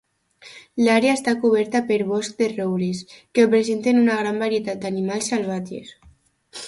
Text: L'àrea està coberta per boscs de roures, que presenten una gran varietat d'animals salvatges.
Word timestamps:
L'àrea 0.85 1.17
està 1.17 1.33
coberta 1.43 1.81
per 1.91 1.99
boscs 2.11 2.39
de 2.39 2.47
roures, 2.53 3.03
que 3.37 3.47
presenten 3.55 4.03
una 4.07 4.17
gran 4.23 4.41
varietat 4.45 4.85
d'animals 4.87 5.31
salvatges. 5.35 5.97